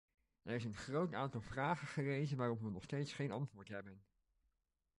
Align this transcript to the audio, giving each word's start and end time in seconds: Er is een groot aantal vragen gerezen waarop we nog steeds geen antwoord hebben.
Er 0.43 0.55
is 0.55 0.63
een 0.63 0.75
groot 0.75 1.13
aantal 1.13 1.41
vragen 1.41 1.87
gerezen 1.87 2.37
waarop 2.37 2.61
we 2.61 2.69
nog 2.71 2.83
steeds 2.83 3.13
geen 3.13 3.31
antwoord 3.31 3.67
hebben. 3.67 4.03